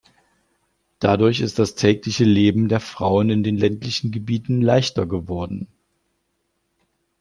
Dadurch 0.97 1.41
ist 1.41 1.59
das 1.59 1.75
tägliche 1.75 2.23
Leben 2.23 2.69
der 2.69 2.79
Frauen 2.79 3.29
in 3.29 3.43
den 3.43 3.55
ländlichen 3.59 4.09
Gebieten 4.11 4.59
leichter 4.59 5.05
geworden. 5.05 5.67